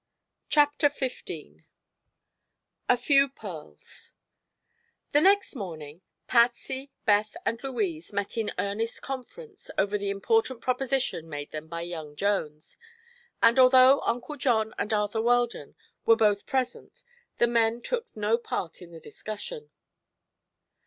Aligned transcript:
CHAPTER 0.49 0.89
XV 0.89 1.29
A 2.89 2.97
FEW 2.97 3.29
PEARLS 3.29 4.13
The 5.11 5.21
next 5.21 5.53
morning 5.53 6.01
Patsy, 6.25 6.89
Beth 7.05 7.37
and 7.45 7.61
Louise 7.63 8.11
met 8.11 8.35
in 8.35 8.51
earnest 8.57 9.03
conference 9.03 9.69
over 9.77 9.99
the 9.99 10.09
important 10.09 10.59
proposition 10.59 11.29
made 11.29 11.51
them 11.51 11.67
by 11.67 11.81
young 11.81 12.15
Jones, 12.15 12.77
and 13.43 13.59
although 13.59 14.01
Uncle 14.01 14.37
John 14.37 14.73
and 14.79 14.91
Arthur 14.91 15.21
Weldon 15.21 15.75
were 16.07 16.15
both 16.15 16.47
present 16.47 17.03
the 17.37 17.45
men 17.45 17.79
took 17.79 18.17
no 18.17 18.39
part 18.39 18.81
in 18.81 18.89
the 18.89 18.99
discussion. 18.99 19.69